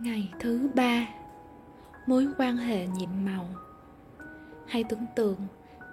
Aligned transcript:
Ngày 0.00 0.28
thứ 0.38 0.68
ba, 0.74 1.06
Mối 2.06 2.28
quan 2.38 2.56
hệ 2.56 2.86
nhiệm 2.86 3.08
màu. 3.24 3.48
Hãy 4.66 4.84
tưởng 4.84 5.06
tượng 5.14 5.36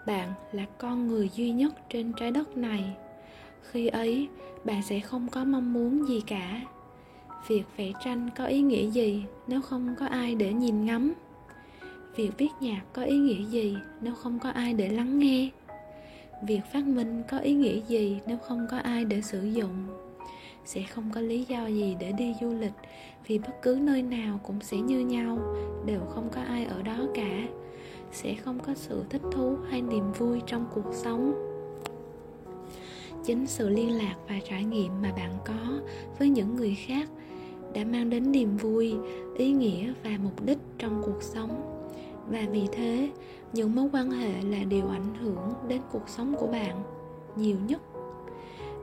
bạn 0.05 0.33
là 0.51 0.65
con 0.77 1.07
người 1.07 1.29
duy 1.35 1.51
nhất 1.51 1.73
trên 1.89 2.13
trái 2.13 2.31
đất 2.31 2.57
này. 2.57 2.95
Khi 3.61 3.87
ấy, 3.87 4.27
bạn 4.63 4.83
sẽ 4.83 4.99
không 4.99 5.27
có 5.27 5.45
mong 5.45 5.73
muốn 5.73 6.07
gì 6.07 6.21
cả. 6.27 6.61
Việc 7.47 7.63
vẽ 7.77 7.91
tranh 8.03 8.29
có 8.37 8.45
ý 8.45 8.61
nghĩa 8.61 8.89
gì 8.89 9.25
nếu 9.47 9.61
không 9.61 9.95
có 9.99 10.05
ai 10.05 10.35
để 10.35 10.53
nhìn 10.53 10.85
ngắm? 10.85 11.13
Việc 12.15 12.31
viết 12.37 12.51
nhạc 12.59 12.81
có 12.93 13.03
ý 13.03 13.17
nghĩa 13.17 13.43
gì 13.43 13.77
nếu 14.01 14.15
không 14.15 14.39
có 14.39 14.49
ai 14.49 14.73
để 14.73 14.89
lắng 14.89 15.19
nghe? 15.19 15.49
Việc 16.47 16.61
phát 16.73 16.85
minh 16.85 17.23
có 17.31 17.37
ý 17.37 17.53
nghĩa 17.53 17.79
gì 17.87 18.19
nếu 18.27 18.37
không 18.37 18.67
có 18.71 18.77
ai 18.77 19.05
để 19.05 19.21
sử 19.21 19.43
dụng? 19.43 20.04
Sẽ 20.65 20.83
không 20.83 21.09
có 21.13 21.21
lý 21.21 21.43
do 21.43 21.67
gì 21.67 21.95
để 21.99 22.11
đi 22.11 22.33
du 22.41 22.53
lịch, 22.53 22.73
vì 23.27 23.39
bất 23.39 23.61
cứ 23.61 23.77
nơi 23.81 24.01
nào 24.01 24.39
cũng 24.43 24.61
sẽ 24.61 24.77
như 24.77 24.99
nhau, 24.99 25.37
đều 25.85 25.99
không 26.09 26.29
có 26.31 26.41
ai 26.41 26.65
ở 26.65 26.81
đó 26.81 26.97
cả. 27.13 27.47
Sẽ 28.11 28.35
không 28.35 28.59
có 28.59 28.73
sự 28.75 29.03
thích 29.09 29.21
thú 29.31 29.55
hay 29.69 29.81
niềm 29.81 30.11
vui 30.11 30.41
trong 30.45 30.65
cuộc 30.75 30.93
sống. 30.93 31.33
Chính 33.25 33.47
sự 33.47 33.69
liên 33.69 33.97
lạc 33.97 34.15
và 34.27 34.35
trải 34.49 34.63
nghiệm 34.63 35.01
mà 35.01 35.11
bạn 35.11 35.37
có 35.45 35.79
với 36.19 36.29
những 36.29 36.55
người 36.55 36.77
khác 36.87 37.09
đã 37.73 37.83
mang 37.85 38.09
đến 38.09 38.31
niềm 38.31 38.57
vui, 38.57 38.95
ý 39.37 39.51
nghĩa 39.51 39.93
và 40.03 40.11
mục 40.23 40.45
đích 40.45 40.57
trong 40.77 41.01
cuộc 41.05 41.23
sống. 41.23 41.81
Và 42.27 42.45
vì 42.51 42.67
thế, 42.71 43.09
những 43.53 43.75
mối 43.75 43.89
quan 43.93 44.11
hệ 44.11 44.41
là 44.41 44.63
điều 44.63 44.87
ảnh 44.87 45.15
hưởng 45.21 45.53
đến 45.67 45.81
cuộc 45.91 46.09
sống 46.09 46.35
của 46.39 46.47
bạn 46.47 46.83
nhiều 47.35 47.57
nhất 47.67 47.81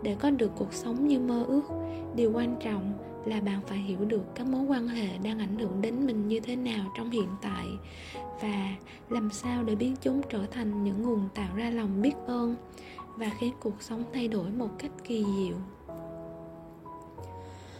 để 0.02 0.16
có 0.20 0.30
được 0.30 0.51
cuộc 0.56 0.73
sống 0.73 1.09
như 1.09 1.20
mơ 1.20 1.45
ước. 1.48 1.62
Điều 2.15 2.33
quan 2.33 2.56
trọng 2.65 2.93
là 3.24 3.41
bạn 3.41 3.60
phải 3.66 3.79
hiểu 3.79 4.05
được 4.05 4.23
các 4.34 4.47
mối 4.47 4.65
quan 4.69 4.88
hệ 4.88 5.19
đang 5.19 5.38
ảnh 5.38 5.59
hưởng 5.59 5.80
đến 5.80 6.06
mình 6.06 6.29
như 6.29 6.41
thế 6.41 6.56
nào 6.56 6.93
trong 6.97 7.10
hiện 7.10 7.29
tại 7.43 7.66
và 8.43 8.74
làm 9.09 9.30
sao 9.30 9.63
để 9.63 9.74
biến 9.74 9.96
chúng 10.01 10.23
trở 10.30 10.46
thành 10.46 10.85
những 10.85 11.02
nguồn 11.02 11.29
tạo 11.35 11.57
ra 11.57 11.71
lòng 11.71 12.02
biết 12.02 12.15
ơn 12.26 12.57
và 13.16 13.30
khiến 13.41 13.54
cuộc 13.60 13.82
sống 13.82 14.04
thay 14.13 14.29
đổi 14.29 14.51
một 14.51 14.68
cách 14.79 14.91
kỳ 15.04 15.24
diệu. 15.24 15.57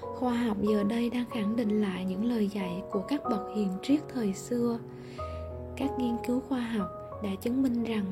Khoa 0.01 0.35
học 0.35 0.57
giờ 0.63 0.85
đây 0.85 1.11
đang 1.11 1.25
khẳng 1.31 1.57
định 1.57 1.83
lại 1.83 2.05
những 2.05 2.25
lời 2.25 2.49
dạy 2.49 2.83
của 2.91 3.03
các 3.09 3.21
bậc 3.31 3.43
hiền 3.57 3.69
triết 3.83 4.01
thời 4.15 4.33
xưa. 4.35 4.79
Các 5.77 5.91
nghiên 5.99 6.17
cứu 6.27 6.41
khoa 6.41 6.61
học 6.61 6.89
đã 7.23 7.31
chứng 7.41 7.63
minh 7.63 7.85
rằng 7.85 8.05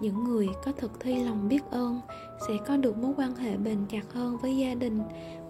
những 0.00 0.24
người 0.24 0.48
có 0.64 0.72
thực 0.72 1.00
thi 1.00 1.24
lòng 1.24 1.48
biết 1.48 1.62
ơn 1.70 2.00
sẽ 2.48 2.54
có 2.66 2.76
được 2.76 2.96
mối 2.96 3.12
quan 3.16 3.36
hệ 3.36 3.56
bền 3.56 3.78
chặt 3.90 4.12
hơn 4.12 4.36
với 4.36 4.56
gia 4.56 4.74
đình, 4.74 5.02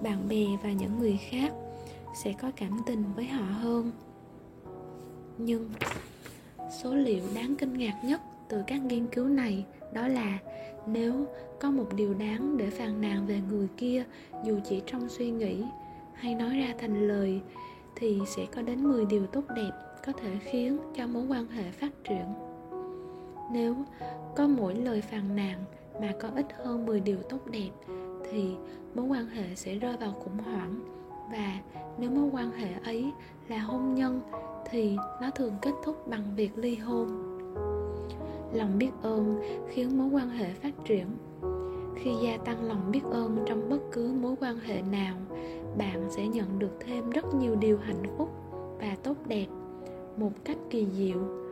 bạn 0.02 0.28
bè 0.28 0.46
và 0.62 0.72
những 0.72 0.98
người 0.98 1.18
khác, 1.30 1.52
sẽ 2.14 2.32
có 2.32 2.50
cảm 2.56 2.78
tình 2.86 3.04
với 3.16 3.26
họ 3.26 3.44
hơn. 3.44 3.90
Nhưng, 5.38 5.70
số 6.82 6.94
liệu 6.94 7.22
đáng 7.34 7.56
kinh 7.56 7.78
ngạc 7.78 8.00
nhất 8.04 8.20
từ 8.48 8.62
các 8.66 8.82
nghiên 8.84 9.06
cứu 9.06 9.28
này 9.28 9.64
đó 9.92 10.08
là 10.08 10.38
nếu 10.86 11.26
có 11.60 11.70
một 11.70 11.86
điều 11.96 12.14
đáng 12.14 12.56
để 12.56 12.70
phàn 12.70 13.00
nàn 13.00 13.26
về 13.26 13.40
người 13.50 13.68
kia 13.76 14.04
dù 14.44 14.58
chỉ 14.68 14.82
trong 14.86 15.08
suy 15.08 15.30
nghĩ 15.30 15.62
hay 16.14 16.34
nói 16.34 16.58
ra 16.58 16.74
thành 16.78 17.08
lời, 17.08 17.40
thì 17.96 18.18
sẽ 18.36 18.46
có 18.54 18.62
đến 18.62 18.82
10 18.82 19.06
điều 19.06 19.26
tốt 19.26 19.42
đẹp 19.56 19.70
có 20.06 20.12
thể 20.12 20.30
khiến 20.42 20.78
cho 20.96 21.06
mối 21.06 21.26
quan 21.28 21.48
hệ 21.48 21.70
phát 21.70 21.92
triển 22.04 22.53
nếu 23.52 23.74
có 24.36 24.46
mỗi 24.46 24.74
lời 24.74 25.00
phàn 25.00 25.36
nàn 25.36 25.58
mà 26.00 26.12
có 26.20 26.28
ít 26.36 26.46
hơn 26.64 26.86
10 26.86 27.00
điều 27.00 27.18
tốt 27.28 27.38
đẹp, 27.50 27.70
thì 28.30 28.54
mối 28.94 29.06
quan 29.06 29.26
hệ 29.26 29.54
sẽ 29.54 29.74
rơi 29.74 29.96
vào 29.96 30.12
khủng 30.12 30.38
hoảng. 30.38 30.80
Và 31.32 31.60
nếu 31.98 32.10
mối 32.10 32.28
quan 32.32 32.50
hệ 32.50 32.68
ấy 32.84 33.12
là 33.48 33.58
hôn 33.58 33.94
nhân, 33.94 34.20
thì 34.70 34.96
nó 35.20 35.30
thường 35.30 35.52
kết 35.62 35.72
thúc 35.84 36.08
bằng 36.08 36.22
việc 36.36 36.58
ly 36.58 36.76
hôn. 36.76 37.08
Lòng 38.52 38.78
biết 38.78 38.90
ơn 39.02 39.40
khiến 39.68 39.98
mối 39.98 40.08
quan 40.12 40.30
hệ 40.30 40.52
phát 40.52 40.74
triển. 40.84 41.06
Khi 41.96 42.14
gia 42.22 42.36
tăng 42.36 42.64
lòng 42.64 42.90
biết 42.90 43.02
ơn 43.10 43.38
trong 43.46 43.68
bất 43.68 43.78
cứ 43.92 44.12
mối 44.12 44.34
quan 44.40 44.58
hệ 44.58 44.82
nào, 44.82 45.16
bạn 45.78 46.04
sẽ 46.10 46.26
nhận 46.26 46.58
được 46.58 46.76
thêm 46.80 47.10
rất 47.10 47.34
nhiều 47.34 47.54
điều 47.54 47.78
hạnh 47.78 48.02
phúc 48.18 48.30
và 48.80 48.96
tốt 49.02 49.16
đẹp. 49.26 49.46
Một 50.16 50.32
cách 50.44 50.58
kỳ 50.70 50.86
diệu 50.86 51.43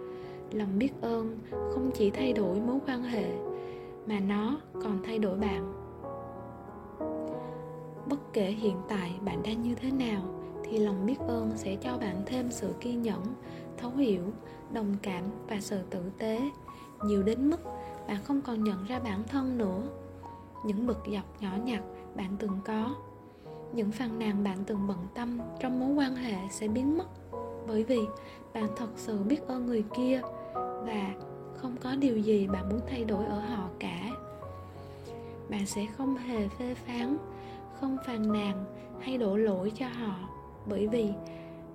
lòng 0.52 0.78
biết 0.78 0.92
ơn 1.00 1.38
không 1.50 1.90
chỉ 1.94 2.10
thay 2.10 2.32
đổi 2.32 2.60
mối 2.60 2.78
quan 2.86 3.02
hệ, 3.02 3.32
mà 4.06 4.20
nó 4.20 4.60
còn 4.72 5.02
thay 5.04 5.18
đổi 5.18 5.38
bạn. 5.38 5.72
Bất 8.08 8.32
kể 8.32 8.44
hiện 8.44 8.76
tại 8.88 9.14
bạn 9.24 9.42
đang 9.42 9.62
như 9.62 9.74
thế 9.74 9.90
nào, 9.90 10.22
thì 10.64 10.78
lòng 10.78 11.06
biết 11.06 11.18
ơn 11.18 11.50
sẽ 11.56 11.76
cho 11.76 11.98
bạn 11.98 12.22
thêm 12.26 12.50
sự 12.50 12.74
kiên 12.80 13.02
nhẫn, 13.02 13.22
thấu 13.76 13.90
hiểu, 13.90 14.22
đồng 14.72 14.96
cảm 15.02 15.24
và 15.48 15.60
sự 15.60 15.82
tử 15.90 16.02
tế. 16.18 16.40
Nhiều 17.04 17.22
đến 17.22 17.50
mức 17.50 17.60
bạn 18.08 18.16
không 18.24 18.40
còn 18.40 18.64
nhận 18.64 18.84
ra 18.84 18.98
bản 18.98 19.22
thân 19.28 19.58
nữa. 19.58 19.82
Những 20.64 20.86
bực 20.86 20.98
dọc 21.14 21.42
nhỏ 21.42 21.50
nhặt 21.64 21.82
bạn 22.16 22.36
từng 22.38 22.58
có, 22.64 22.94
những 23.72 23.92
phàn 23.92 24.18
nàn 24.18 24.44
bạn 24.44 24.58
từng 24.66 24.86
bận 24.86 24.98
tâm 25.14 25.38
trong 25.60 25.80
mối 25.80 25.94
quan 25.94 26.16
hệ 26.16 26.36
sẽ 26.50 26.68
biến 26.68 26.98
mất. 26.98 27.06
Bởi 27.66 27.84
vì 27.84 28.00
bạn 28.54 28.68
thật 28.76 28.88
sự 28.96 29.18
biết 29.18 29.40
ơn 29.48 29.66
người 29.66 29.84
kia 29.96 30.20
và 30.54 31.14
không 31.56 31.76
có 31.80 31.94
điều 31.94 32.18
gì 32.18 32.46
bạn 32.46 32.68
muốn 32.68 32.80
thay 32.88 33.04
đổi 33.04 33.24
ở 33.24 33.40
họ 33.40 33.68
cả. 33.78 34.10
Bạn 35.50 35.66
sẽ 35.66 35.86
không 35.96 36.16
hề 36.16 36.48
phê 36.48 36.74
phán, 36.74 37.16
không 37.80 37.96
phàn 38.06 38.32
nàn 38.32 38.64
hay 39.00 39.18
đổ 39.18 39.36
lỗi 39.36 39.72
cho 39.74 39.86
họ 39.88 40.14
bởi 40.66 40.88
vì 40.88 41.12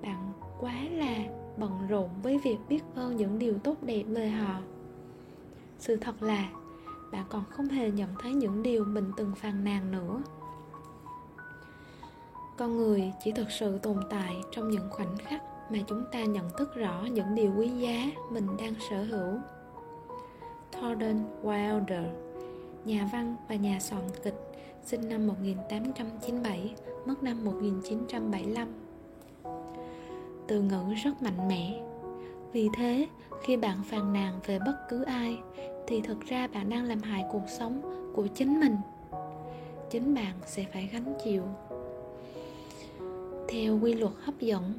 bạn 0.01 0.31
quá 0.59 0.75
là 0.91 1.15
bận 1.57 1.87
rộn 1.89 2.09
với 2.23 2.37
việc 2.37 2.57
biết 2.69 2.81
ơn 2.95 3.15
những 3.15 3.39
điều 3.39 3.57
tốt 3.63 3.75
đẹp 3.81 4.03
về 4.07 4.29
họ. 4.29 4.59
Sự 5.79 5.95
thật 5.95 6.23
là 6.23 6.49
bạn 7.11 7.25
còn 7.29 7.43
không 7.49 7.67
hề 7.67 7.91
nhận 7.91 8.09
thấy 8.19 8.33
những 8.33 8.63
điều 8.63 8.85
mình 8.85 9.11
từng 9.17 9.35
phàn 9.35 9.63
nàn 9.63 9.91
nữa. 9.91 10.21
Con 12.57 12.77
người 12.77 13.13
chỉ 13.23 13.31
thực 13.31 13.51
sự 13.51 13.77
tồn 13.77 13.97
tại 14.09 14.35
trong 14.51 14.69
những 14.69 14.89
khoảnh 14.89 15.17
khắc 15.17 15.41
mà 15.69 15.79
chúng 15.87 16.03
ta 16.11 16.23
nhận 16.23 16.49
thức 16.57 16.75
rõ 16.75 17.05
những 17.11 17.35
điều 17.35 17.51
quý 17.57 17.67
giá 17.69 18.11
mình 18.31 18.47
đang 18.57 18.73
sở 18.89 19.03
hữu 19.03 19.33
Thornton 20.71 21.23
Wilder 21.43 22.05
nhà 22.85 23.09
văn 23.13 23.35
và 23.47 23.55
nhà 23.55 23.79
soạn 23.79 24.01
kịch 24.23 24.47
sinh 24.85 25.09
năm 25.09 25.27
1897, 25.27 26.75
mất 27.05 27.23
năm 27.23 27.45
1975. 27.45 28.67
Từ 30.47 30.61
ngữ 30.61 30.93
rất 31.03 31.21
mạnh 31.21 31.47
mẽ. 31.47 31.81
Vì 32.51 32.69
thế, 32.77 33.07
khi 33.43 33.57
bạn 33.57 33.77
phàn 33.83 34.13
nàn 34.13 34.39
về 34.45 34.59
bất 34.59 34.75
cứ 34.89 35.03
ai 35.03 35.37
thì 35.87 36.01
thực 36.01 36.21
ra 36.21 36.47
bạn 36.47 36.69
đang 36.69 36.83
làm 36.83 37.01
hại 37.01 37.25
cuộc 37.31 37.49
sống 37.59 37.81
của 38.15 38.27
chính 38.27 38.59
mình. 38.59 38.75
Chính 39.89 40.13
bạn 40.13 40.33
sẽ 40.45 40.65
phải 40.73 40.89
gánh 40.93 41.13
chịu. 41.23 41.43
Theo 43.47 43.79
quy 43.81 43.93
luật 43.93 44.13
hấp 44.21 44.39
dẫn 44.39 44.73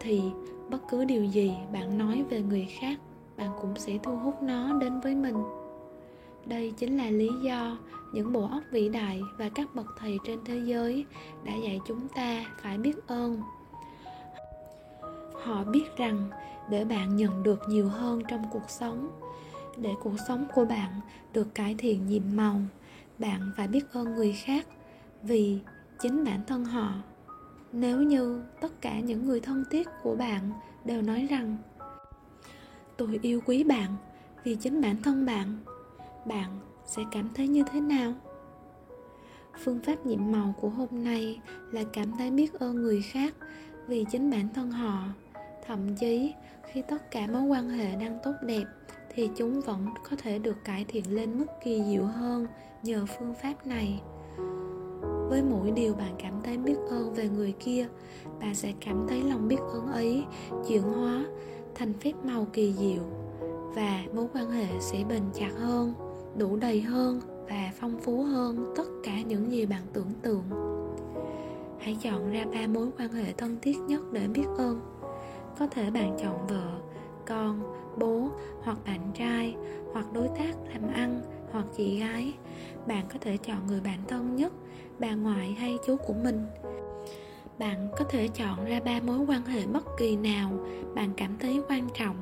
thì 0.00 0.22
bất 0.70 0.78
cứ 0.90 1.04
điều 1.04 1.24
gì 1.24 1.52
bạn 1.72 1.98
nói 1.98 2.24
về 2.30 2.42
người 2.42 2.68
khác, 2.80 2.98
bạn 3.36 3.50
cũng 3.60 3.74
sẽ 3.76 3.98
thu 4.02 4.16
hút 4.16 4.42
nó 4.42 4.72
đến 4.80 5.00
với 5.00 5.14
mình. 5.14 5.36
Đây 6.46 6.72
chính 6.76 6.96
là 6.96 7.10
lý 7.10 7.28
do 7.42 7.78
những 8.12 8.32
bộ 8.32 8.48
óc 8.50 8.62
vĩ 8.70 8.88
đại 8.88 9.20
và 9.38 9.48
các 9.48 9.74
bậc 9.74 9.86
thầy 9.98 10.18
trên 10.26 10.38
thế 10.44 10.60
giới 10.64 11.04
đã 11.44 11.54
dạy 11.54 11.80
chúng 11.86 12.08
ta 12.08 12.44
phải 12.62 12.78
biết 12.78 13.06
ơn. 13.06 13.42
Họ 15.42 15.64
biết 15.64 15.96
rằng 15.96 16.28
để 16.70 16.84
bạn 16.84 17.16
nhận 17.16 17.42
được 17.42 17.60
nhiều 17.68 17.88
hơn 17.88 18.22
trong 18.28 18.44
cuộc 18.50 18.70
sống, 18.70 19.08
để 19.76 19.90
cuộc 20.02 20.16
sống 20.28 20.46
của 20.54 20.64
bạn 20.64 21.00
được 21.32 21.54
cải 21.54 21.74
thiện 21.78 22.06
nhiệm 22.06 22.22
màu, 22.34 22.60
bạn 23.18 23.40
phải 23.56 23.68
biết 23.68 23.92
ơn 23.92 24.14
người 24.14 24.32
khác 24.32 24.66
vì 25.22 25.58
chính 25.98 26.24
bản 26.24 26.40
thân 26.46 26.64
họ 26.64 26.92
nếu 27.72 28.02
như 28.02 28.42
tất 28.60 28.80
cả 28.80 29.00
những 29.00 29.26
người 29.26 29.40
thân 29.40 29.64
thiết 29.70 29.88
của 30.02 30.16
bạn 30.16 30.50
đều 30.84 31.02
nói 31.02 31.26
rằng, 31.30 31.56
tôi 32.96 33.18
yêu 33.22 33.40
quý 33.46 33.64
bạn 33.64 33.96
vì 34.44 34.54
chính 34.54 34.80
bản 34.80 34.96
thân 35.02 35.26
bạn 35.26 35.58
bạn 36.26 36.58
sẽ 36.86 37.02
cảm 37.10 37.28
thấy 37.34 37.48
như 37.48 37.62
thế 37.72 37.80
nào? 37.80 38.14
Phương 39.64 39.80
pháp 39.80 40.06
nhiệm 40.06 40.32
màu 40.32 40.54
của 40.60 40.68
hôm 40.68 40.88
nay 40.90 41.40
là 41.72 41.82
cảm 41.92 42.12
thấy 42.18 42.30
biết 42.30 42.52
ơn 42.52 42.76
người 42.76 43.02
khác 43.02 43.34
vì 43.86 44.04
chính 44.10 44.30
bản 44.30 44.48
thân 44.54 44.70
họ. 44.70 45.04
Thậm 45.66 45.96
chí, 45.96 46.34
khi 46.72 46.82
tất 46.88 47.10
cả 47.10 47.26
mối 47.26 47.42
quan 47.42 47.68
hệ 47.70 47.96
đang 47.96 48.18
tốt 48.24 48.32
đẹp, 48.42 48.64
thì 49.14 49.30
chúng 49.36 49.60
vẫn 49.60 49.86
có 50.10 50.16
thể 50.16 50.38
được 50.38 50.64
cải 50.64 50.84
thiện 50.88 51.14
lên 51.14 51.38
mức 51.38 51.46
kỳ 51.64 51.82
diệu 51.84 52.04
hơn 52.04 52.46
nhờ 52.82 53.06
phương 53.18 53.34
pháp 53.34 53.66
này 53.66 54.00
với 55.28 55.42
mỗi 55.42 55.70
điều 55.70 55.94
bạn 55.94 56.14
cảm 56.18 56.32
thấy 56.44 56.58
biết 56.58 56.76
ơn 56.90 57.14
về 57.14 57.28
người 57.28 57.52
kia, 57.52 57.86
bạn 58.40 58.54
sẽ 58.54 58.72
cảm 58.80 59.06
thấy 59.08 59.22
lòng 59.22 59.48
biết 59.48 59.60
ơn 59.72 59.86
ấy 59.86 60.24
chuyển 60.68 60.82
hóa 60.82 61.24
thành 61.74 61.92
phép 61.92 62.12
màu 62.24 62.46
kỳ 62.52 62.72
diệu 62.72 63.02
và 63.74 64.02
mối 64.14 64.26
quan 64.34 64.50
hệ 64.50 64.66
sẽ 64.80 65.04
bền 65.08 65.22
chặt 65.34 65.50
hơn, 65.56 65.94
đủ 66.36 66.56
đầy 66.56 66.80
hơn 66.80 67.20
và 67.48 67.72
phong 67.80 67.98
phú 68.00 68.22
hơn 68.22 68.72
tất 68.76 68.88
cả 69.04 69.20
những 69.22 69.52
gì 69.52 69.66
bạn 69.66 69.82
tưởng 69.92 70.10
tượng. 70.22 70.42
Hãy 71.78 71.96
chọn 72.02 72.30
ra 72.30 72.44
ba 72.54 72.66
mối 72.66 72.88
quan 72.98 73.12
hệ 73.12 73.32
thân 73.32 73.56
thiết 73.62 73.76
nhất 73.88 74.00
để 74.12 74.28
biết 74.28 74.46
ơn. 74.58 74.80
Có 75.58 75.66
thể 75.66 75.90
bạn 75.90 76.16
chọn 76.22 76.46
vợ, 76.46 76.80
con, 77.26 77.62
bố 77.98 78.28
hoặc 78.62 78.78
bạn 78.86 79.10
trai 79.14 79.56
hoặc 79.92 80.12
đối 80.12 80.28
tác 80.28 80.52
làm 80.72 80.92
ăn 80.94 81.20
hoặc 81.52 81.66
chị 81.76 82.00
gái. 82.00 82.34
Bạn 82.86 83.06
có 83.12 83.18
thể 83.20 83.36
chọn 83.36 83.66
người 83.66 83.80
bạn 83.80 83.98
thân 84.08 84.36
nhất 84.36 84.52
bà 84.98 85.14
ngoại 85.14 85.52
hay 85.52 85.78
chú 85.86 85.96
của 85.96 86.14
mình. 86.24 86.46
Bạn 87.58 87.88
có 87.96 88.04
thể 88.04 88.28
chọn 88.28 88.64
ra 88.64 88.80
ba 88.84 89.00
mối 89.00 89.18
quan 89.18 89.44
hệ 89.44 89.66
bất 89.66 89.84
kỳ 89.98 90.16
nào 90.16 90.50
bạn 90.94 91.10
cảm 91.16 91.38
thấy 91.38 91.62
quan 91.68 91.88
trọng. 91.98 92.16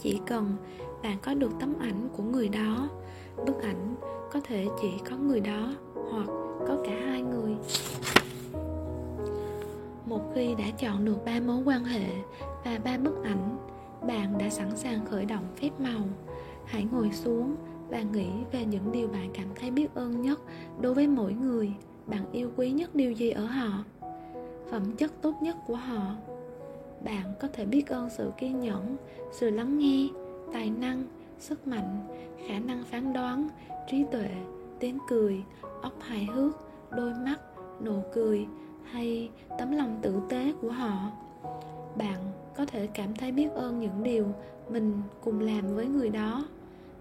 Chỉ 0.00 0.20
cần 0.26 0.56
bạn 1.02 1.18
có 1.22 1.34
được 1.34 1.50
tấm 1.60 1.74
ảnh 1.80 2.08
của 2.16 2.22
người 2.22 2.48
đó, 2.48 2.88
bức 3.46 3.62
ảnh 3.62 3.94
có 4.32 4.40
thể 4.40 4.66
chỉ 4.80 4.90
có 5.10 5.16
người 5.16 5.40
đó 5.40 5.74
hoặc 6.10 6.26
có 6.68 6.76
cả 6.84 7.00
hai 7.06 7.22
người. 7.22 7.56
Một 10.06 10.32
khi 10.34 10.54
đã 10.54 10.64
chọn 10.78 11.04
được 11.04 11.24
ba 11.24 11.40
mối 11.40 11.62
quan 11.64 11.84
hệ 11.84 12.06
và 12.64 12.78
ba 12.84 12.98
bức 12.98 13.24
ảnh, 13.24 13.56
bạn 14.08 14.38
đã 14.38 14.50
sẵn 14.50 14.76
sàng 14.76 15.06
khởi 15.06 15.24
động 15.24 15.44
phép 15.56 15.70
màu. 15.78 16.02
Hãy 16.64 16.86
ngồi 16.92 17.10
xuống 17.12 17.56
và 17.88 18.02
nghĩ 18.02 18.28
về 18.52 18.64
những 18.64 18.92
điều 18.92 19.08
bạn 19.08 19.30
cảm 19.34 19.46
thấy 19.60 19.70
biết 19.70 19.94
ơn 19.94 20.22
nhất 20.22 20.40
đối 20.80 20.94
với 20.94 21.08
mỗi 21.08 21.32
người 21.32 21.72
bạn 22.06 22.24
yêu 22.32 22.50
quý 22.56 22.70
nhất 22.70 22.94
điều 22.94 23.12
gì 23.12 23.30
ở 23.30 23.44
họ? 23.44 23.84
Phẩm 24.70 24.96
chất 24.96 25.12
tốt 25.22 25.34
nhất 25.42 25.56
của 25.66 25.76
họ? 25.76 26.14
Bạn 27.04 27.34
có 27.40 27.48
thể 27.52 27.64
biết 27.64 27.86
ơn 27.86 28.10
sự 28.10 28.30
kiên 28.38 28.60
nhẫn, 28.60 28.96
sự 29.32 29.50
lắng 29.50 29.78
nghe, 29.78 30.08
tài 30.52 30.70
năng, 30.70 31.04
sức 31.38 31.66
mạnh, 31.66 31.98
khả 32.48 32.58
năng 32.58 32.84
phán 32.84 33.12
đoán, 33.12 33.48
trí 33.90 34.04
tuệ, 34.12 34.30
tiếng 34.80 34.98
cười, 35.08 35.42
óc 35.82 35.92
hài 36.00 36.24
hước, 36.24 36.52
đôi 36.90 37.14
mắt, 37.14 37.40
nụ 37.82 38.02
cười 38.14 38.46
hay 38.84 39.30
tấm 39.58 39.72
lòng 39.72 39.98
tử 40.02 40.20
tế 40.28 40.52
của 40.60 40.70
họ. 40.70 41.10
Bạn 41.96 42.20
có 42.56 42.66
thể 42.66 42.86
cảm 42.86 43.14
thấy 43.14 43.32
biết 43.32 43.48
ơn 43.54 43.80
những 43.80 44.02
điều 44.02 44.26
mình 44.68 45.02
cùng 45.20 45.40
làm 45.40 45.74
với 45.74 45.86
người 45.86 46.10
đó, 46.10 46.44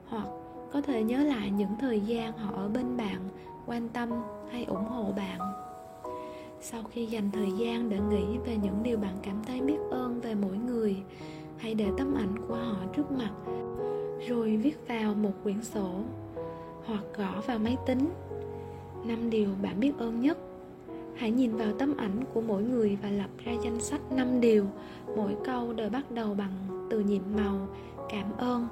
hoặc 0.08 0.28
có 0.72 0.82
thể 0.82 1.04
nhớ 1.04 1.18
lại 1.18 1.52
những 1.52 1.76
thời 1.80 2.02
gian 2.02 2.38
họ 2.38 2.56
ở 2.56 2.70
bên 2.70 2.98
bạn, 2.98 3.20
quan 3.66 3.90
tâm 3.90 4.10
hay 4.54 4.66
ủng 4.66 4.86
hộ 4.86 5.12
bạn. 5.16 5.40
Sau 6.62 6.84
khi 6.92 7.06
dành 7.06 7.32
thời 7.32 7.52
gian 7.52 7.90
để 7.90 8.00
nghĩ 8.00 8.38
về 8.46 8.58
những 8.64 8.84
điều 8.84 8.98
bạn 8.98 9.16
cảm 9.24 9.44
thấy 9.48 9.62
biết 9.62 9.78
ơn 9.92 10.20
về 10.22 10.36
mỗi 10.36 10.58
người, 10.58 10.96
hãy 11.58 11.74
để 11.74 11.88
tấm 11.98 12.16
ảnh 12.16 12.48
của 12.48 12.56
họ 12.56 12.78
trước 12.96 13.12
mặt, 13.12 13.32
rồi 14.28 14.58
viết 14.58 14.88
vào 14.88 15.14
một 15.14 15.32
quyển 15.44 15.64
sổ 15.64 15.90
hoặc 16.86 17.04
gõ 17.18 17.42
vào 17.48 17.60
máy 17.60 17.78
tính. 17.86 18.10
Năm 19.06 19.30
điều 19.30 19.50
bạn 19.62 19.80
biết 19.80 19.92
ơn 19.98 20.22
nhất, 20.22 20.38
hãy 21.16 21.32
nhìn 21.32 21.56
vào 21.56 21.74
tấm 21.80 21.98
ảnh 21.98 22.24
của 22.34 22.42
mỗi 22.42 22.64
người 22.64 22.98
và 23.02 23.10
lập 23.10 23.30
ra 23.46 23.52
danh 23.64 23.80
sách 23.80 24.12
5 24.12 24.42
điều 24.42 24.66
mỗi 25.16 25.36
câu 25.44 25.74
đều 25.74 25.90
bắt 25.90 26.12
đầu 26.12 26.34
bằng 26.34 26.88
từ 26.90 27.00
nhiệm 27.00 27.24
màu, 27.36 27.68
cảm 28.10 28.38
ơn, 28.38 28.68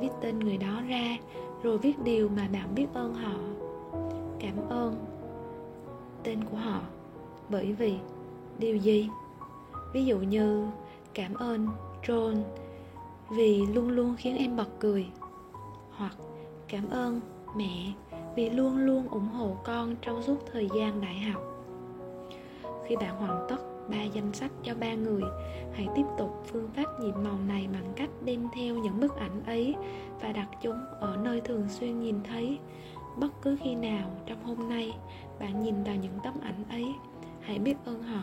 viết 0.00 0.10
tên 0.20 0.38
người 0.38 0.56
đó 0.56 0.82
ra, 0.88 1.16
rồi 1.62 1.78
viết 1.78 1.98
điều 2.04 2.28
mà 2.28 2.48
bạn 2.52 2.74
biết 2.74 2.86
ơn 2.94 3.14
họ. 3.14 3.36
Cảm 4.40 4.68
ơn 4.68 5.11
tên 6.24 6.44
của 6.50 6.56
họ. 6.56 6.80
Bởi 7.48 7.72
vì, 7.72 7.94
điều 8.58 8.76
gì? 8.76 9.08
Ví 9.92 10.04
dụ 10.04 10.18
như, 10.18 10.66
cảm 11.14 11.34
ơn, 11.34 11.68
john, 12.02 12.42
vì 13.30 13.66
luôn 13.66 13.88
luôn 13.88 14.14
khiến 14.18 14.36
em 14.36 14.56
bật 14.56 14.68
cười. 14.80 15.06
Hoặc, 15.90 16.16
cảm 16.68 16.90
ơn, 16.90 17.20
mẹ, 17.56 17.92
vì 18.36 18.50
luôn 18.50 18.76
luôn 18.76 19.08
ủng 19.08 19.28
hộ 19.28 19.56
con 19.64 19.96
trong 20.02 20.22
suốt 20.22 20.36
thời 20.52 20.68
gian 20.74 21.00
đại 21.00 21.20
học. 21.20 21.42
Khi 22.86 22.96
bạn 22.96 23.16
hoàn 23.16 23.46
tất 23.48 23.88
ba 23.88 24.02
danh 24.02 24.32
sách 24.32 24.50
cho 24.62 24.74
ba 24.74 24.94
người, 24.94 25.22
hãy 25.72 25.88
tiếp 25.94 26.04
tục 26.18 26.42
phương 26.46 26.68
pháp 26.76 27.00
nhiệm 27.00 27.14
màu 27.24 27.38
này 27.48 27.68
bằng 27.72 27.92
cách 27.96 28.10
đem 28.24 28.48
theo 28.54 28.74
những 28.74 29.00
bức 29.00 29.16
ảnh 29.16 29.44
ấy 29.46 29.74
và 30.20 30.32
đặt 30.32 30.48
chúng 30.62 30.84
ở 31.00 31.16
nơi 31.22 31.40
thường 31.40 31.68
xuyên 31.68 32.00
nhìn 32.00 32.16
thấy 32.24 32.58
bất 33.16 33.42
cứ 33.42 33.56
khi 33.62 33.74
nào 33.74 34.10
trong 34.26 34.44
hôm 34.44 34.68
nay 34.68 34.94
bạn 35.40 35.62
nhìn 35.62 35.84
vào 35.84 35.96
những 35.96 36.18
tấm 36.24 36.34
ảnh 36.42 36.64
ấy, 36.70 36.86
hãy 37.40 37.58
biết 37.58 37.74
ơn 37.84 38.02
họ 38.02 38.22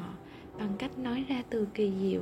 bằng 0.59 0.73
cách 0.77 0.97
nói 0.97 1.25
ra 1.29 1.43
từ 1.49 1.67
kỳ 1.73 1.91
diệu. 2.01 2.21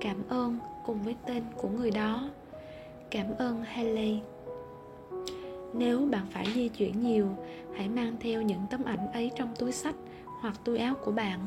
Cảm 0.00 0.16
ơn 0.28 0.58
cùng 0.86 1.02
với 1.02 1.16
tên 1.26 1.42
của 1.56 1.68
người 1.68 1.90
đó. 1.90 2.30
Cảm 3.10 3.26
ơn 3.38 3.62
haley 3.62 4.20
nếu 5.74 6.08
bạn 6.10 6.26
phải 6.30 6.46
di 6.54 6.68
chuyển 6.68 7.02
nhiều, 7.02 7.28
hãy 7.76 7.88
mang 7.88 8.16
theo 8.20 8.42
những 8.42 8.60
tấm 8.70 8.84
ảnh 8.84 9.12
ấy 9.12 9.30
trong 9.36 9.54
túi 9.58 9.72
sách 9.72 9.94
hoặc 10.40 10.54
túi 10.64 10.78
áo 10.78 10.94
của 11.04 11.12
bạn 11.12 11.40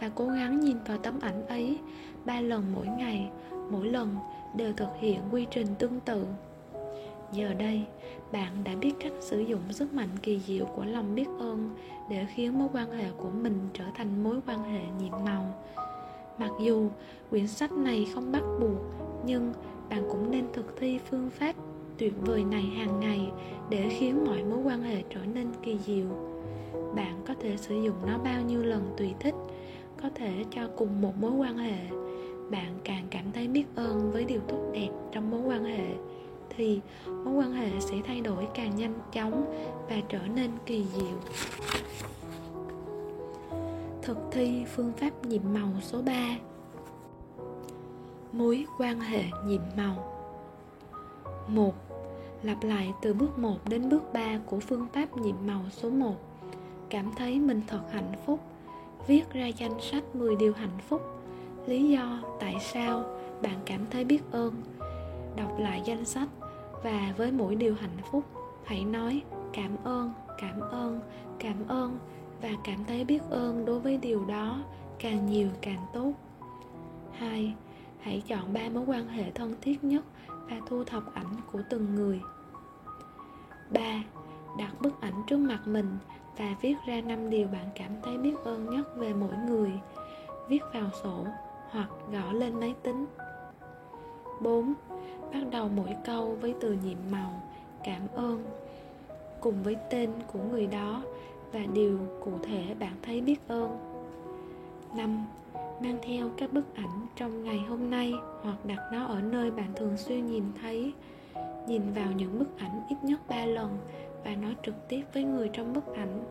và 0.00 0.10
cố 0.14 0.26
gắng 0.26 0.60
nhìn 0.60 0.76
vào 0.86 0.98
tấm 0.98 1.18
ảnh 1.20 1.46
ấy 1.46 1.78
ba 2.24 2.40
lần 2.40 2.64
mỗi 2.74 2.86
ngày, 2.86 3.30
mỗi 3.70 3.88
lần 3.88 4.16
đều 4.56 4.72
thực 4.72 4.88
hiện 5.00 5.20
quy 5.30 5.46
trình 5.50 5.66
tương 5.78 6.00
tự 6.00 6.26
giờ 7.32 7.54
đây, 7.54 7.84
bạn 8.32 8.52
đã 8.64 8.74
biết 8.74 8.92
cách 9.00 9.12
sử 9.20 9.40
dụng 9.40 9.60
sức 9.70 9.94
mạnh 9.94 10.08
kỳ 10.22 10.40
diệu 10.46 10.64
của 10.64 10.84
lòng 10.84 11.14
biết 11.14 11.28
ơn 11.38 11.70
để 12.10 12.26
khiến 12.34 12.58
mối 12.58 12.68
quan 12.72 12.92
hệ 12.92 13.10
của 13.16 13.30
mình 13.30 13.58
trở 13.74 13.84
thành 13.94 14.24
mối 14.24 14.40
quan 14.46 14.62
hệ 14.62 14.80
nhiệm 15.00 15.24
màu. 15.24 15.54
Mặc 16.38 16.50
dù 16.60 16.88
quyển 17.30 17.46
sách 17.46 17.72
này 17.72 18.06
không 18.14 18.32
bắt 18.32 18.42
buộc, 18.60 18.78
nhưng 19.26 19.52
bạn 19.88 20.02
cũng 20.10 20.30
nên 20.30 20.44
thực 20.52 20.76
thi 20.80 20.98
phương 21.10 21.30
pháp 21.30 21.54
tuyệt 21.98 22.12
vời 22.20 22.44
này 22.44 22.62
hàng 22.62 23.00
ngày 23.00 23.30
để 23.70 23.88
khiến 23.98 24.24
mọi 24.26 24.44
mối 24.44 24.58
quan 24.64 24.82
hệ 24.82 25.02
trở 25.10 25.20
nên 25.34 25.46
kỳ 25.62 25.78
diệu. 25.78 26.06
Bạn 26.94 27.22
có 27.26 27.34
thể 27.40 27.56
sử 27.56 27.82
dụng 27.82 27.96
nó 28.06 28.18
bao 28.18 28.42
nhiêu 28.42 28.62
lần 28.62 28.94
tùy 28.96 29.14
thích, 29.20 29.34
có 30.02 30.10
thể 30.14 30.44
cho 30.50 30.68
cùng 30.76 31.00
một 31.00 31.12
mối 31.20 31.32
quan 31.32 31.58
hệ. 31.58 31.78
Bạn 32.50 32.78
càng 32.84 33.04
cảm 33.10 33.24
thấy 33.32 33.48
biết 33.48 33.64
ơn 33.74 34.12
với 34.12 34.24
điều 34.24 34.40
tốt 34.40 34.70
đẹp 34.72 34.88
trong 35.12 35.30
mối 35.30 35.40
quan 35.40 35.64
hệ 35.64 35.94
thì 36.56 36.80
mối 37.06 37.34
quan 37.34 37.52
hệ 37.52 37.80
sẽ 37.80 37.96
thay 38.04 38.20
đổi 38.20 38.48
càng 38.54 38.76
nhanh 38.76 38.94
chóng 39.12 39.44
và 39.88 39.96
trở 40.08 40.20
nên 40.34 40.50
kỳ 40.66 40.84
diệu. 40.84 41.18
Thực 44.02 44.16
thi 44.30 44.64
phương 44.74 44.92
pháp 44.92 45.24
nhiệm 45.24 45.42
màu 45.54 45.68
số 45.82 46.02
3 46.02 46.36
mối 48.32 48.66
quan 48.78 49.00
hệ 49.00 49.24
nhiệm 49.46 49.62
màu. 49.76 50.12
1. 51.48 51.74
Lặp 52.42 52.62
lại 52.62 52.92
từ 53.02 53.14
bước 53.14 53.38
1 53.38 53.56
đến 53.68 53.88
bước 53.88 54.12
3 54.12 54.38
của 54.46 54.60
phương 54.60 54.86
pháp 54.92 55.16
nhiệm 55.16 55.36
màu 55.46 55.60
số 55.70 55.90
1 55.90 56.14
Cảm 56.90 57.10
thấy 57.16 57.40
mình 57.40 57.62
thật 57.66 57.80
hạnh 57.92 58.12
phúc, 58.26 58.40
Viết 59.06 59.32
ra 59.32 59.46
danh 59.46 59.80
sách 59.80 60.14
10 60.14 60.36
điều 60.36 60.52
hạnh 60.52 60.78
phúc. 60.88 61.02
Lý 61.66 61.88
do 61.88 62.22
tại 62.40 62.56
sao 62.60 63.04
bạn 63.42 63.58
cảm 63.64 63.80
thấy 63.90 64.04
biết 64.04 64.20
ơn? 64.30 64.54
Đọc 65.36 65.58
lại 65.58 65.82
danh 65.84 66.04
sách 66.04 66.28
và 66.82 67.14
với 67.16 67.32
mỗi 67.32 67.54
điều 67.54 67.74
hạnh 67.74 67.98
phúc, 68.10 68.24
hãy 68.64 68.84
nói 68.84 69.22
cảm 69.52 69.76
ơn 69.84 70.12
cảm 70.38 70.60
ơn 70.60 71.00
cảm 71.38 71.68
ơn 71.68 71.98
và 72.42 72.50
cảm 72.64 72.84
thấy 72.84 73.04
biết 73.04 73.22
ơn 73.30 73.64
đối 73.64 73.80
với 73.80 73.96
điều 73.96 74.24
đó 74.24 74.58
càng 74.98 75.26
nhiều 75.26 75.48
càng 75.60 75.86
tốt. 75.92 76.12
Hai, 77.12 77.54
hãy 78.00 78.22
chọn 78.26 78.52
ba 78.52 78.68
mối 78.74 78.84
quan 78.86 79.08
hệ 79.08 79.30
thân 79.30 79.54
thiết 79.60 79.84
nhất 79.84 80.04
và 80.50 80.60
thu 80.66 80.84
thập 80.84 81.14
ảnh 81.14 81.36
của 81.52 81.60
từng 81.70 81.94
người. 81.94 82.20
Ba, 83.70 84.02
đặt 84.58 84.80
bức 84.80 85.00
ảnh 85.00 85.22
trước 85.26 85.38
mặt 85.38 85.60
mình 85.66 85.98
và 86.38 86.56
viết 86.60 86.74
ra 86.86 87.00
năm 87.00 87.30
điều 87.30 87.48
bạn 87.48 87.66
cảm 87.74 87.90
thấy 88.02 88.18
biết 88.18 88.34
ơn 88.44 88.70
nhất 88.70 88.96
về 88.96 89.14
mỗi 89.14 89.36
người. 89.48 89.72
Viết 90.48 90.62
vào 90.74 90.90
sổ 91.02 91.26
hoặc 91.70 91.88
gõ 92.12 92.32
lên 92.32 92.60
máy 92.60 92.74
tính. 92.82 93.06
4 94.40 94.74
bắt 95.32 95.40
đầu 95.50 95.68
mỗi 95.76 95.96
câu 96.04 96.36
với 96.40 96.54
từ 96.60 96.76
nhiệm 96.84 96.98
màu 97.10 97.42
cảm 97.84 98.02
ơn 98.14 98.44
cùng 99.40 99.62
với 99.62 99.76
tên 99.90 100.10
của 100.32 100.38
người 100.50 100.66
đó 100.66 101.02
và 101.52 101.60
điều 101.74 101.98
cụ 102.24 102.32
thể 102.42 102.74
bạn 102.78 102.92
thấy 103.02 103.20
biết 103.20 103.48
ơn 103.48 103.90
5. 104.96 105.26
Mang 105.82 105.98
theo 106.02 106.30
các 106.36 106.52
bức 106.52 106.74
ảnh 106.74 107.06
trong 107.16 107.44
ngày 107.44 107.58
hôm 107.58 107.90
nay 107.90 108.12
hoặc 108.42 108.56
đặt 108.64 108.90
nó 108.92 109.04
ở 109.04 109.20
nơi 109.20 109.50
bạn 109.50 109.72
thường 109.76 109.96
xuyên 109.96 110.26
nhìn 110.26 110.44
thấy. 110.62 110.92
Nhìn 111.66 111.82
vào 111.94 112.12
những 112.16 112.38
bức 112.38 112.58
ảnh 112.58 112.80
ít 112.88 112.96
nhất 113.02 113.20
3 113.28 113.44
lần 113.44 113.78
và 114.24 114.34
nói 114.34 114.56
trực 114.62 114.88
tiếp 114.88 115.02
với 115.14 115.24
người 115.24 115.50
trong 115.52 115.72
bức 115.72 115.94
ảnh. 115.94 116.24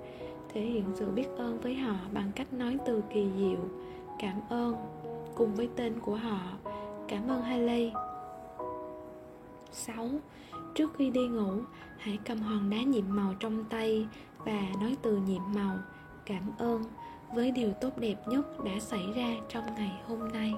Thể 0.54 0.62
hiện 0.62 0.84
sự 0.96 1.12
biết 1.12 1.28
ơn 1.38 1.60
với 1.62 1.76
họ 1.76 1.96
bằng 2.14 2.32
cách 2.36 2.54
nói 2.54 2.78
từ 2.86 3.04
kỳ 3.14 3.28
diệu, 3.38 3.60
cảm 4.20 4.42
ơn, 4.50 4.76
cùng 5.36 5.56
với 5.56 5.70
tên 5.76 6.00
của 6.00 6.16
họ. 6.16 6.40
Cảm 7.08 7.28
ơn 7.28 7.42
Haley, 7.42 7.92
6. 9.72 10.10
Trước 10.76 10.92
khi 10.98 11.10
đi 11.10 11.28
ngủ, 11.28 11.54
hãy 11.98 12.20
cầm 12.26 12.38
hòn 12.38 12.70
đá 12.70 12.78
nhiệm 12.78 13.06
màu 13.08 13.34
trong 13.40 13.66
tay 13.70 14.08
và 14.38 14.62
nói 14.82 14.96
từ 15.02 15.18
nhiệm 15.18 15.42
màu 15.56 15.78
cảm 16.26 16.44
ơn 16.58 16.84
với 17.36 17.52
điều 17.52 17.74
tốt 17.82 17.98
đẹp 17.98 18.16
nhất 18.28 18.64
đã 18.66 18.80
xảy 18.80 19.14
ra 19.16 19.36
trong 19.50 19.76
ngày 19.76 20.02
hôm 20.08 20.28
nay. 20.34 20.54